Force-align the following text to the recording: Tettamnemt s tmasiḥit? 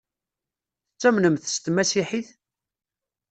Tettamnemt 0.89 1.45
s 1.53 1.55
tmasiḥit? 1.59 2.29